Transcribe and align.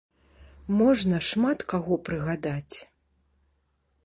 Можна 0.79 1.19
шмат 1.29 1.59
каго 1.75 2.01
прыгадаць. 2.09 2.77